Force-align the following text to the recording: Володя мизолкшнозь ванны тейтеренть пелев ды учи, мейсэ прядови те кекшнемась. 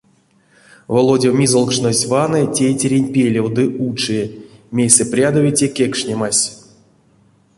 Володя 0.93 1.31
мизолкшнозь 1.39 2.07
ванны 2.11 2.41
тейтеренть 2.55 3.11
пелев 3.13 3.47
ды 3.55 3.63
учи, 3.87 4.19
мейсэ 4.75 5.03
прядови 5.11 5.51
те 5.57 5.67
кекшнемась. 5.77 6.43